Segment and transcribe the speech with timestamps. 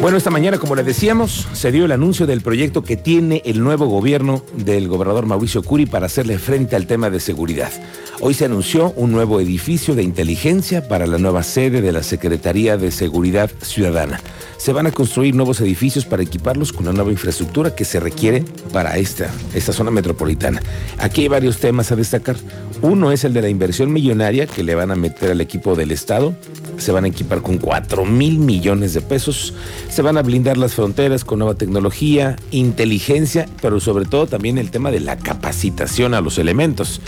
[0.00, 3.64] Bueno, esta mañana, como le decíamos, se dio el anuncio del proyecto que tiene el
[3.64, 7.72] nuevo gobierno del gobernador Mauricio Curi para hacerle frente al tema de seguridad.
[8.20, 12.76] Hoy se anunció un nuevo edificio de inteligencia para la nueva sede de la Secretaría
[12.76, 14.20] de Seguridad Ciudadana.
[14.56, 18.44] Se van a construir nuevos edificios para equiparlos con la nueva infraestructura que se requiere
[18.72, 20.62] para esta, esta zona metropolitana.
[20.98, 22.36] Aquí hay varios temas a destacar.
[22.80, 25.90] Uno es el de la inversión millonaria que le van a meter al equipo del
[25.90, 26.34] Estado.
[26.76, 29.52] Se van a equipar con 4 mil millones de pesos.
[29.88, 34.70] Se van a blindar las fronteras con nueva tecnología, inteligencia, pero sobre todo también el
[34.70, 37.00] tema de la capacitación a los elementos.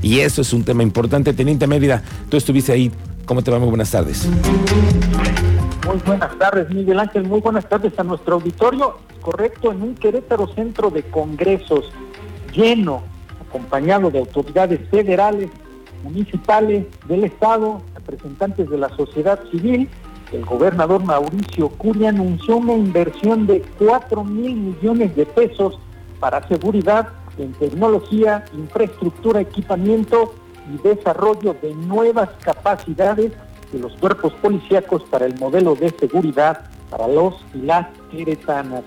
[0.00, 1.34] Y eso es un tema importante.
[1.34, 2.90] Teniente Mérida, tú estuviste ahí.
[3.26, 3.58] ¿Cómo te va?
[3.58, 4.26] Muy buenas tardes.
[5.86, 7.24] Muy buenas tardes, Miguel Ángel.
[7.24, 8.96] Muy buenas tardes a nuestro auditorio.
[9.20, 11.92] Correcto, en un Querétaro Centro de Congresos
[12.54, 13.02] lleno,
[13.48, 15.50] acompañado de autoridades federales,
[16.02, 19.88] municipales, del Estado, representantes de la sociedad civil,
[20.32, 25.78] el gobernador Mauricio Curi anunció una inversión de 4 mil millones de pesos
[26.20, 30.34] para seguridad en tecnología, infraestructura, equipamiento
[30.72, 33.32] y desarrollo de nuevas capacidades
[33.72, 38.82] de los cuerpos policíacos para el modelo de seguridad para los y las queretanas.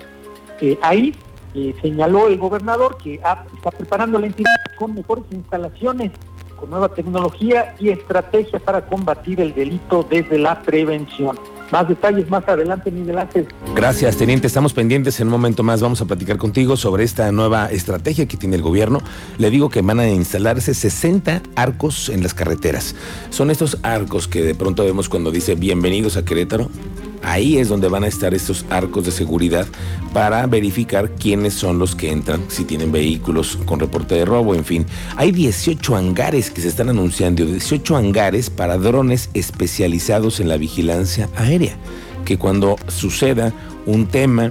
[0.59, 1.15] Eh, ahí
[1.53, 6.11] eh, señaló el gobernador que está preparando la entidad con mejores instalaciones,
[6.59, 11.37] con nueva tecnología y estrategia para combatir el delito desde la prevención.
[11.71, 13.47] Más detalles más adelante, Miguel Ángel.
[13.73, 14.45] Gracias, teniente.
[14.45, 15.19] Estamos pendientes.
[15.21, 18.61] En un momento más vamos a platicar contigo sobre esta nueva estrategia que tiene el
[18.61, 18.99] gobierno.
[19.37, 22.95] Le digo que van a instalarse 60 arcos en las carreteras.
[23.29, 26.69] Son estos arcos que de pronto vemos cuando dice bienvenidos a Querétaro.
[27.23, 29.67] Ahí es donde van a estar estos arcos de seguridad
[30.13, 34.65] para verificar quiénes son los que entran, si tienen vehículos con reporte de robo, en
[34.65, 34.85] fin.
[35.15, 41.29] Hay 18 hangares que se están anunciando, 18 hangares para drones especializados en la vigilancia
[41.35, 41.75] aérea,
[42.25, 43.53] que cuando suceda
[43.85, 44.49] un tema,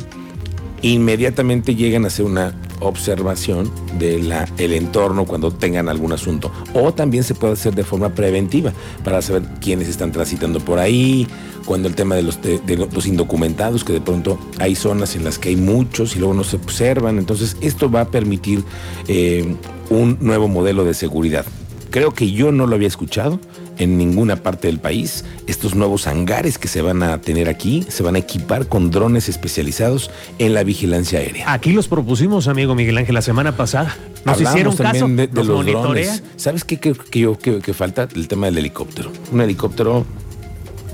[0.83, 6.51] inmediatamente llegan a hacer una observación del el entorno cuando tengan algún asunto.
[6.75, 8.73] O también se puede hacer de forma preventiva
[9.05, 11.27] para saber quiénes están transitando por ahí,
[11.65, 15.39] cuando el tema de los, de, los indocumentados, que de pronto hay zonas en las
[15.39, 17.19] que hay muchos y luego no se observan.
[17.19, 18.65] Entonces esto va a permitir
[19.09, 19.55] eh,
[19.89, 21.45] un nuevo modelo de seguridad.
[21.91, 23.41] Creo que yo no lo había escuchado
[23.81, 25.25] en ninguna parte del país.
[25.49, 29.29] Estos nuevos hangares que se van a tener aquí se van a equipar con drones
[29.29, 31.53] especializados en la vigilancia aérea.
[31.53, 33.97] Aquí los propusimos, amigo Miguel Ángel, la semana pasada.
[34.25, 36.23] Nos hicieron caso de, los, drones.
[36.37, 38.07] ¿Sabes qué que, yo, que falta?
[38.15, 39.11] El tema del helicóptero.
[39.33, 40.05] Un helicóptero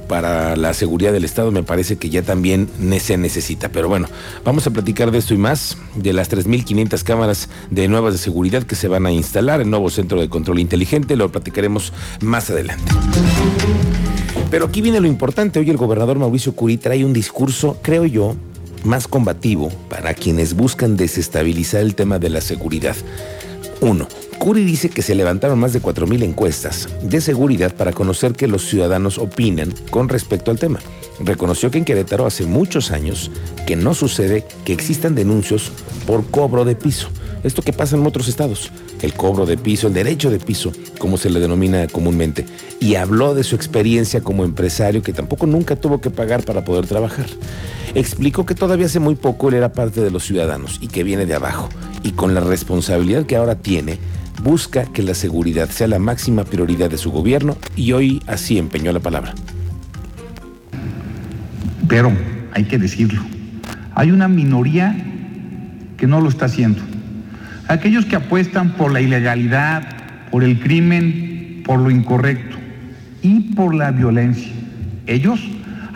[0.08, 2.68] para la seguridad del Estado me parece que ya también
[3.00, 3.68] se necesita.
[3.68, 4.08] Pero bueno,
[4.44, 8.62] vamos a platicar de esto y más, de las 3.500 cámaras de nuevas de seguridad
[8.62, 12.92] que se van a instalar, el nuevo centro de control inteligente, lo platicaremos más adelante.
[14.50, 18.36] Pero aquí viene lo importante, hoy el gobernador Mauricio Curí trae un discurso, creo yo,
[18.84, 22.96] más combativo para quienes buscan desestabilizar el tema de la seguridad.
[23.80, 24.06] Uno,
[24.46, 28.64] Curi dice que se levantaron más de 4.000 encuestas de seguridad para conocer qué los
[28.64, 30.78] ciudadanos opinan con respecto al tema.
[31.18, 33.32] Reconoció que en Querétaro hace muchos años
[33.66, 35.72] que no sucede que existan denuncios
[36.06, 37.08] por cobro de piso.
[37.42, 38.70] Esto que pasa en otros estados,
[39.02, 40.70] el cobro de piso, el derecho de piso,
[41.00, 42.46] como se le denomina comúnmente.
[42.78, 46.86] Y habló de su experiencia como empresario que tampoco nunca tuvo que pagar para poder
[46.86, 47.26] trabajar.
[47.96, 51.24] Explicó que todavía hace muy poco él era parte de los ciudadanos y que viene
[51.24, 51.70] de abajo.
[52.02, 53.98] Y con la responsabilidad que ahora tiene,
[54.42, 58.92] busca que la seguridad sea la máxima prioridad de su gobierno y hoy así empeñó
[58.92, 59.34] la palabra.
[61.88, 62.12] Pero
[62.52, 63.22] hay que decirlo,
[63.94, 64.94] hay una minoría
[65.96, 66.82] que no lo está haciendo.
[67.66, 72.58] Aquellos que apuestan por la ilegalidad, por el crimen, por lo incorrecto
[73.22, 74.52] y por la violencia.
[75.06, 75.40] Ellos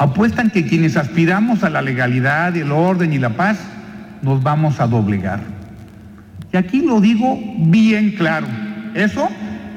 [0.00, 3.58] apuestan que quienes aspiramos a la legalidad, el orden y la paz,
[4.22, 5.42] nos vamos a doblegar.
[6.50, 8.46] Y aquí lo digo bien claro.
[8.94, 9.28] Eso,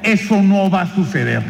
[0.01, 1.43] eso no va a suceder.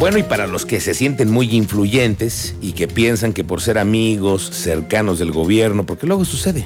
[0.00, 3.78] Bueno, y para los que se sienten muy influyentes y que piensan que por ser
[3.78, 6.64] amigos cercanos del gobierno, porque luego sucede,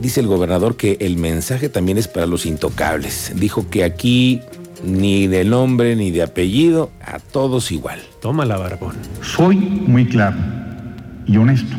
[0.00, 3.32] dice el gobernador que el mensaje también es para los intocables.
[3.34, 4.40] Dijo que aquí
[4.84, 8.00] ni de nombre ni de apellido, a todos igual.
[8.20, 8.94] Toma la barbón.
[9.22, 10.36] Soy muy claro
[11.26, 11.76] y honesto.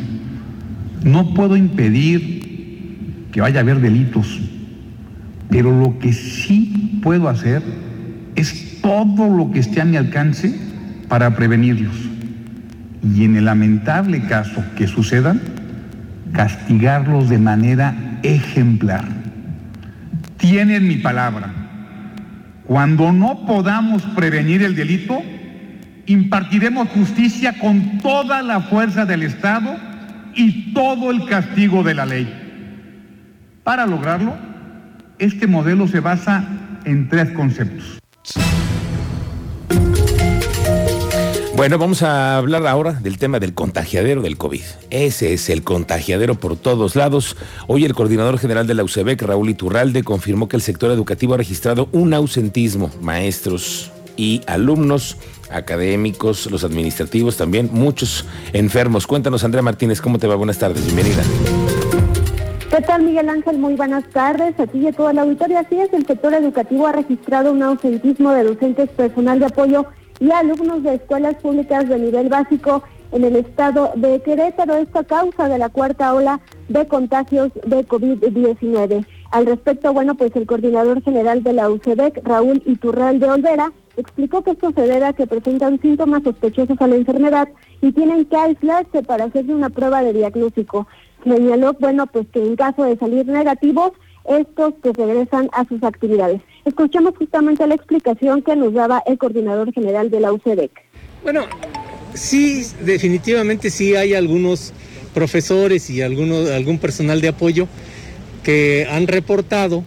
[1.02, 4.40] No puedo impedir que vaya a haber delitos,
[5.48, 7.62] pero lo que sí puedo hacer
[8.36, 10.54] es todo lo que esté a mi alcance
[11.08, 11.94] para prevenirlos.
[13.02, 15.40] y en el lamentable caso que sucedan,
[16.32, 19.04] castigarlos de manera ejemplar.
[20.36, 21.59] Tienen mi palabra.
[22.70, 25.20] Cuando no podamos prevenir el delito,
[26.06, 29.76] impartiremos justicia con toda la fuerza del Estado
[30.36, 32.32] y todo el castigo de la ley.
[33.64, 34.36] Para lograrlo,
[35.18, 36.44] este modelo se basa
[36.84, 37.98] en tres conceptos.
[41.60, 44.62] Bueno, vamos a hablar ahora del tema del contagiadero del COVID.
[44.88, 47.36] Ese es el contagiadero por todos lados.
[47.66, 51.36] Hoy el coordinador general de la UCEBEC, Raúl Iturralde, confirmó que el sector educativo ha
[51.36, 52.90] registrado un ausentismo.
[53.02, 55.18] Maestros y alumnos,
[55.50, 58.24] académicos, los administrativos también, muchos
[58.54, 59.06] enfermos.
[59.06, 60.36] Cuéntanos, Andrea Martínez, ¿cómo te va?
[60.36, 61.22] Buenas tardes, bienvenida.
[62.70, 63.58] ¿Qué tal, Miguel Ángel?
[63.58, 64.58] Muy buenas tardes.
[64.58, 65.60] A ti y a toda la auditoría.
[65.60, 69.84] Así es, el sector educativo ha registrado un ausentismo de docentes, personal de apoyo
[70.20, 72.82] y alumnos de escuelas públicas de nivel básico
[73.12, 74.74] en el estado de Querétaro.
[74.74, 79.06] Esto a causa de la cuarta ola de contagios de COVID-19.
[79.30, 84.42] Al respecto, bueno, pues el coordinador general de la UCEDEC, Raúl Iturral de Olvera, explicó
[84.42, 87.48] que esto se debe que presentan síntomas sospechosos a la enfermedad
[87.80, 90.86] y tienen que aislarse para hacerse una prueba de diagnóstico.
[91.24, 93.92] Señaló, bueno, pues que en caso de salir negativos,
[94.24, 96.40] estos que regresan a sus actividades.
[96.64, 100.70] Escuchemos justamente la explicación que nos daba el coordinador general de la UCEDEC.
[101.22, 101.42] Bueno,
[102.14, 104.72] sí, definitivamente sí hay algunos
[105.14, 107.66] profesores y algunos, algún personal de apoyo
[108.42, 109.84] que han reportado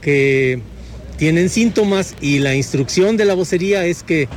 [0.00, 0.60] que
[1.16, 4.28] tienen síntomas y la instrucción de la vocería es que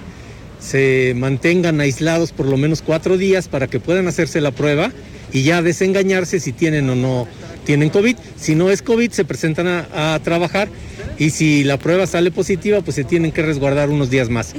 [0.60, 4.92] se mantengan aislados por lo menos cuatro días para que puedan hacerse la prueba
[5.32, 7.28] y ya desengañarse si tienen o no
[7.66, 8.16] tienen COVID.
[8.38, 10.70] Si no es COVID, se presentan a, a trabajar
[11.18, 14.56] y si la prueba sale positiva, pues se tienen que resguardar unos días más.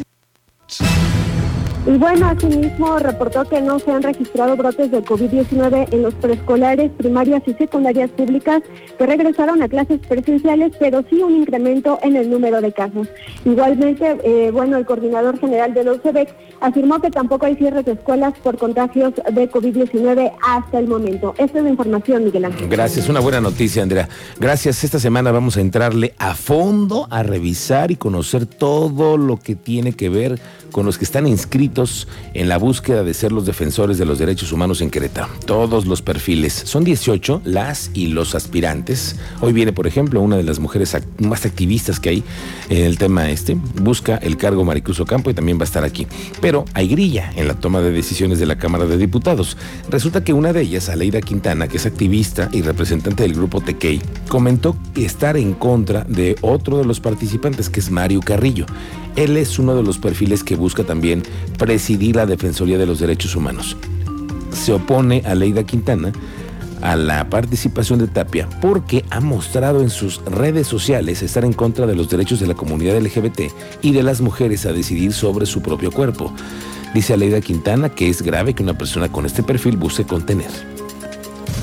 [1.88, 6.90] Y bueno, asimismo reportó que no se han registrado brotes de COVID-19 en los preescolares,
[6.99, 8.61] primarias y secundarias públicas
[8.99, 13.08] que regresaron a clases presenciales, pero sí un incremento en el número de casos.
[13.46, 16.29] Igualmente, eh, bueno, el coordinador general de los CEBEC
[16.61, 21.35] afirmó que tampoco hay cierres de escuelas por contagios de COVID-19 hasta el momento.
[21.38, 22.69] Esta es la información, Miguel Ángel.
[22.69, 24.11] Gracias, una buena noticia, Andrea.
[24.38, 24.85] Gracias.
[24.85, 29.94] Esta semana vamos a entrarle a fondo a revisar y conocer todo lo que tiene
[29.94, 30.38] que ver
[30.70, 31.77] con los que están inscritos
[32.34, 35.28] en la búsqueda de ser los defensores de los derechos humanos en Querétaro.
[35.46, 36.52] Todos los perfiles.
[36.52, 39.16] Son 18 las y los aspirantes.
[39.40, 42.25] Hoy viene, por ejemplo, una de las mujeres más activistas que hay
[42.69, 43.54] en el tema este.
[43.54, 46.06] Busca el cargo Maricuso Campo y también va a estar aquí.
[46.40, 49.56] Pero hay grilla en la toma de decisiones de la Cámara de Diputados.
[49.88, 54.00] Resulta que una de ellas, Aleida Quintana, que es activista y representante del grupo Tequei,
[54.28, 58.66] comentó estar en contra de otro de los participantes, que es Mario Carrillo.
[59.18, 61.24] Él es uno de los perfiles que busca también
[61.58, 63.76] presidir la Defensoría de los Derechos Humanos.
[64.52, 66.12] Se opone a Leida Quintana
[66.82, 71.84] a la participación de Tapia porque ha mostrado en sus redes sociales estar en contra
[71.88, 73.50] de los derechos de la comunidad LGBT
[73.82, 76.32] y de las mujeres a decidir sobre su propio cuerpo.
[76.94, 80.50] Dice Aleida Quintana que es grave que una persona con este perfil busque contener.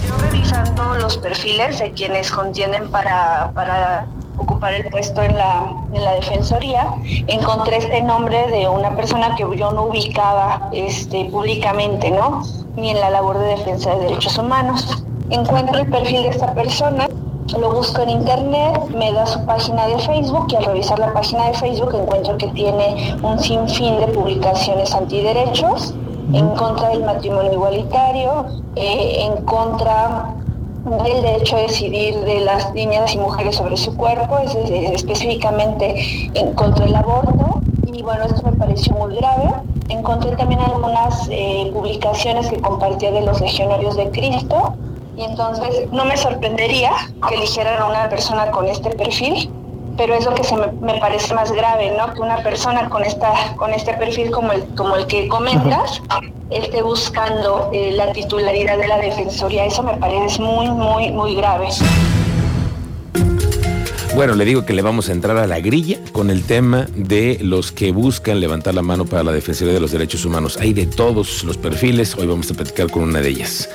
[0.05, 4.07] Yo revisando los perfiles de quienes contienen para, para
[4.37, 6.87] ocupar el puesto en la, en la defensoría,
[7.27, 12.43] encontré este nombre de una persona que yo no ubicaba este, públicamente, ¿no?
[12.75, 15.03] Ni en la labor de defensa de derechos humanos.
[15.29, 17.07] Encuentro el perfil de esta persona,
[17.60, 21.48] lo busco en internet, me da su página de Facebook y al revisar la página
[21.48, 25.93] de Facebook encuentro que tiene un sinfín de publicaciones antiderechos
[26.33, 28.45] en contra del matrimonio igualitario,
[28.75, 30.35] eh, en contra
[30.86, 36.54] del derecho a decidir de las niñas y mujeres sobre su cuerpo, es, específicamente en
[36.54, 37.62] contra del aborto.
[37.92, 39.51] Y bueno, esto me pareció muy grave.
[39.89, 44.75] Encontré también algunas eh, publicaciones que compartía de los legionarios de Cristo.
[45.18, 46.92] Y entonces no me sorprendería
[47.27, 49.50] que eligieran a una persona con este perfil,
[49.97, 52.13] pero es lo que se me, parece más grave, ¿no?
[52.13, 56.01] Que una persona con esta, con este perfil como el, como el que comentas,
[56.49, 59.65] esté buscando eh, la titularidad de la defensoría.
[59.65, 61.69] Eso me parece muy, muy, muy grave.
[64.15, 67.38] Bueno, le digo que le vamos a entrar a la grilla con el tema de
[67.41, 70.57] los que buscan levantar la mano para la Defensoría de los Derechos Humanos.
[70.57, 73.69] Hay de todos los perfiles, hoy vamos a platicar con una de ellas.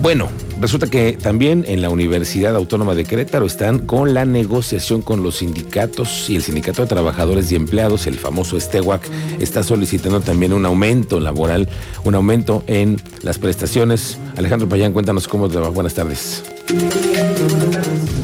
[0.00, 5.22] Bueno, resulta que también en la Universidad Autónoma de Querétaro están con la negociación con
[5.22, 9.06] los sindicatos y el Sindicato de Trabajadores y Empleados, el famoso Estehuac,
[9.40, 11.68] está solicitando también un aumento laboral,
[12.04, 14.16] un aumento en las prestaciones.
[14.38, 15.68] Alejandro Payán, cuéntanos cómo te va.
[15.68, 16.44] Buenas tardes.
[16.66, 18.21] Pues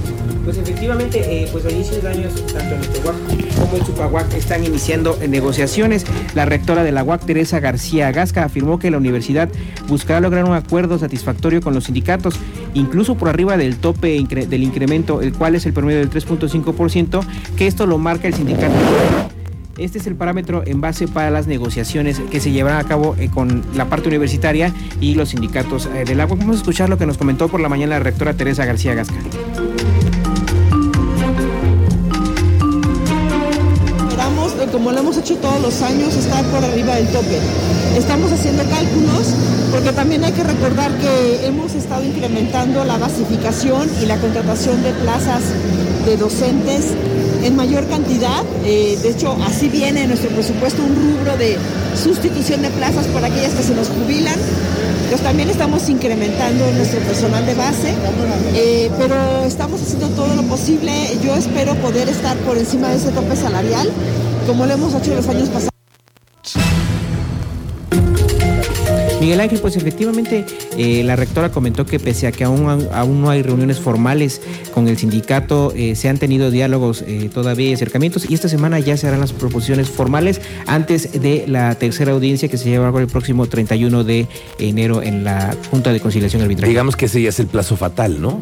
[0.88, 6.06] efectivamente, eh, pues a inicios de tanto en el como el Chupahuac están iniciando negociaciones.
[6.34, 9.50] La rectora de la UAC, Teresa García Gasca, afirmó que la universidad
[9.86, 12.36] buscará lograr un acuerdo satisfactorio con los sindicatos,
[12.72, 14.18] incluso por arriba del tope
[14.48, 17.20] del incremento, el cual es el promedio del 3.5%,
[17.56, 18.72] que esto lo marca el sindicato.
[19.76, 23.30] Este es el parámetro en base para las negociaciones que se llevarán a cabo eh,
[23.32, 26.36] con la parte universitaria y los sindicatos eh, del agua.
[26.36, 29.16] Vamos a escuchar lo que nos comentó por la mañana la rectora Teresa García Gasca.
[35.36, 37.38] Todos los años, estar por arriba del tope.
[37.96, 39.34] Estamos haciendo cálculos
[39.70, 44.92] porque también hay que recordar que hemos estado incrementando la basificación y la contratación de
[44.92, 45.42] plazas
[46.06, 46.86] de docentes
[47.44, 48.42] en mayor cantidad.
[48.64, 51.56] Eh, de hecho, así viene en nuestro presupuesto un rubro de
[52.02, 54.36] sustitución de plazas para aquellas que se nos jubilan.
[55.08, 57.94] Pues también estamos incrementando nuestro personal de base,
[58.54, 60.92] eh, pero estamos haciendo todo lo posible.
[61.22, 63.88] Yo espero poder estar por encima de ese tope salarial,
[64.46, 65.77] como lo hemos hecho en los años pasados.
[69.20, 70.44] Miguel Ángel, pues efectivamente
[70.76, 74.40] eh, la rectora comentó que pese a que aún, aún no hay reuniones formales
[74.72, 78.78] con el sindicato, eh, se han tenido diálogos eh, todavía y acercamientos y esta semana
[78.78, 83.08] ya se harán las proposiciones formales antes de la tercera audiencia que se llevará el
[83.08, 84.28] próximo 31 de
[84.60, 86.68] enero en la Junta de Conciliación Arbitral.
[86.68, 88.38] Digamos que ese ya es el plazo fatal, ¿no?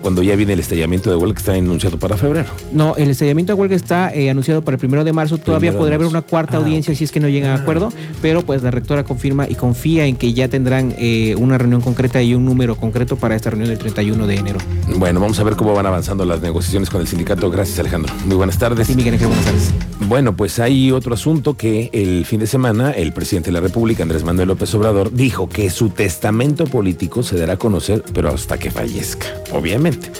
[0.00, 2.48] Cuando ya viene el estallamiento de huelga que está anunciado para febrero.
[2.72, 5.38] No, el estallamiento de huelga está anunciado para el primero de marzo.
[5.38, 8.42] Todavía podría haber una cuarta ah, audiencia si es que no llegan a acuerdo, pero
[8.42, 12.34] pues la rectora confirma y confía en que ya tendrán eh, una reunión concreta y
[12.34, 14.58] un número concreto para esta reunión del 31 de enero.
[14.96, 17.50] Bueno, vamos a ver cómo van avanzando las negociaciones con el sindicato.
[17.50, 18.12] Gracias, Alejandro.
[18.26, 18.86] Muy buenas tardes.
[18.86, 19.72] Sí, Miguel buenas tardes.
[20.08, 24.02] Bueno, pues hay otro asunto que el fin de semana el presidente de la República,
[24.02, 28.58] Andrés Manuel López Obrador, dijo que su testamento político se dará a conocer, pero hasta
[28.58, 30.10] que fallezca, obviamente.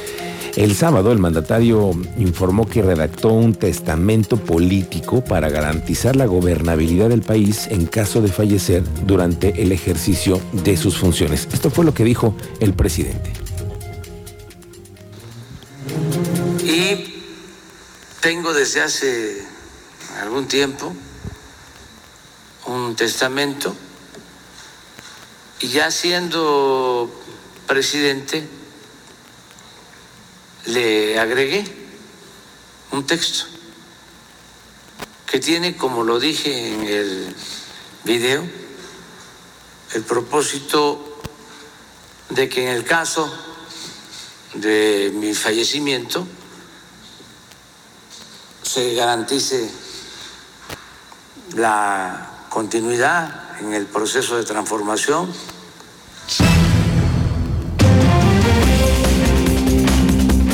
[0.56, 7.22] El sábado el mandatario informó que redactó un testamento político para garantizar la gobernabilidad del
[7.22, 11.48] país en caso de fallecer durante el ejercicio de sus funciones.
[11.52, 13.32] Esto fue lo que dijo el presidente.
[16.62, 17.20] Y
[18.20, 19.42] tengo desde hace
[20.22, 20.92] algún tiempo
[22.66, 23.74] un testamento
[25.60, 27.10] y ya siendo
[27.66, 28.46] presidente
[30.66, 31.64] le agregué
[32.92, 33.46] un texto
[35.26, 37.36] que tiene, como lo dije en el
[38.04, 38.48] video,
[39.94, 41.20] el propósito
[42.30, 43.32] de que en el caso
[44.54, 46.26] de mi fallecimiento
[48.62, 49.70] se garantice
[51.54, 55.32] la continuidad en el proceso de transformación